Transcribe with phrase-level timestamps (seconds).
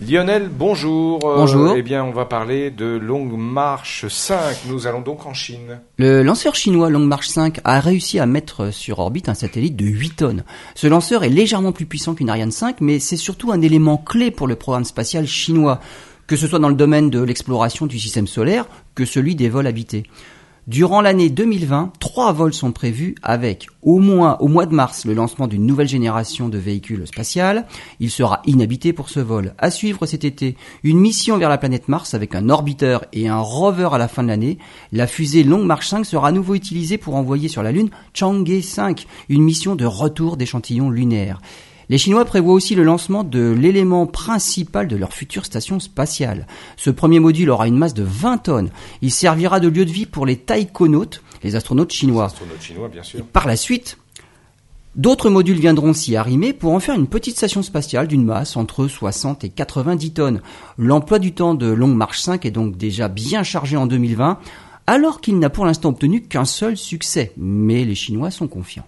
[0.00, 1.18] Lionel, bonjour.
[1.24, 1.74] Euh, Bonjour.
[1.76, 4.58] eh bien, on va parler de Longue Marche 5.
[4.68, 5.80] Nous allons donc en Chine.
[5.96, 9.84] Le lanceur chinois Long March 5 a réussi à mettre sur orbite un satellite de
[9.86, 10.44] 8 tonnes.
[10.76, 14.30] Ce lanceur est légèrement plus puissant qu'une Ariane 5, mais c'est surtout un élément clé
[14.30, 15.80] pour le programme spatial chinois,
[16.28, 19.66] que ce soit dans le domaine de l'exploration du système solaire que celui des vols
[19.66, 20.04] habités.
[20.68, 25.14] Durant l'année 2020, trois vols sont prévus avec au moins au mois de mars le
[25.14, 27.64] lancement d'une nouvelle génération de véhicules spatials.
[28.00, 29.54] Il sera inhabité pour ce vol.
[29.56, 33.38] À suivre cet été, une mission vers la planète Mars avec un orbiteur et un
[33.38, 34.58] rover à la fin de l'année.
[34.90, 38.62] La fusée Long March 5 sera à nouveau utilisée pour envoyer sur la Lune Chang'e
[38.62, 41.40] 5, une mission de retour d'échantillons lunaires.
[41.90, 46.46] Les Chinois prévoient aussi le lancement de l'élément principal de leur future station spatiale.
[46.76, 48.70] Ce premier module aura une masse de 20 tonnes.
[49.00, 52.26] Il servira de lieu de vie pour les taïkonautes, les astronautes chinois.
[52.26, 53.24] Astronaute chinois, bien sûr.
[53.26, 53.98] Par la suite,
[54.96, 58.88] d'autres modules viendront s'y arrimer pour en faire une petite station spatiale d'une masse entre
[58.88, 60.40] 60 et 90 tonnes.
[60.76, 64.38] L'emploi du temps de Long March 5 est donc déjà bien chargé en 2020,
[64.86, 67.32] alors qu'il n'a pour l'instant obtenu qu'un seul succès.
[67.36, 68.86] Mais les Chinois sont confiants.